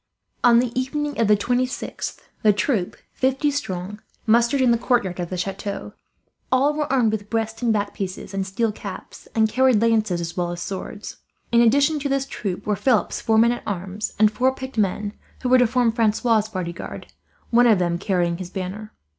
On 0.43 0.57
the 0.57 0.71
evening 0.73 1.19
of 1.19 1.27
the 1.27 1.37
26th 1.37 2.21
the 2.41 2.51
troop, 2.51 2.95
fifty 3.13 3.51
strong, 3.51 4.01
mustered 4.25 4.59
in 4.59 4.71
the 4.71 4.77
courtyard 4.79 5.19
of 5.19 5.29
the 5.29 5.37
chateau. 5.37 5.93
All 6.51 6.73
were 6.73 6.91
armed 6.91 7.11
with 7.11 7.29
breast 7.29 7.61
and 7.61 7.71
back 7.71 7.93
pieces, 7.93 8.33
and 8.33 8.47
steel 8.47 8.71
caps, 8.71 9.27
and 9.35 9.47
carried 9.47 9.79
lances 9.79 10.19
as 10.19 10.35
well 10.35 10.51
as 10.51 10.59
swords. 10.59 11.17
In 11.51 11.61
addition 11.61 11.99
to 11.99 12.09
this 12.09 12.25
troop 12.25 12.65
were 12.65 12.75
Philip's 12.75 13.21
four 13.21 13.37
men 13.37 13.51
at 13.51 13.63
arms; 13.67 14.13
and 14.17 14.31
four 14.31 14.55
picked 14.55 14.75
men 14.79 15.13
who 15.43 15.49
were 15.49 15.59
to 15.59 15.67
form 15.67 15.91
Francois' 15.91 16.49
bodyguard, 16.51 17.13
one 17.51 17.67
of 17.67 17.77
them 17.77 17.99
carrying 17.99 18.37
his 18.39 18.49
banner. 18.49 18.93